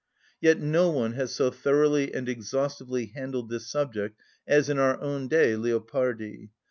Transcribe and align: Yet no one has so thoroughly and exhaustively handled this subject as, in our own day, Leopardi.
Yet 0.39 0.59
no 0.59 0.89
one 0.89 1.13
has 1.13 1.31
so 1.31 1.51
thoroughly 1.51 2.11
and 2.11 2.27
exhaustively 2.27 3.11
handled 3.15 3.51
this 3.51 3.67
subject 3.67 4.19
as, 4.47 4.67
in 4.67 4.79
our 4.79 4.99
own 4.99 5.27
day, 5.27 5.55
Leopardi. 5.55 6.49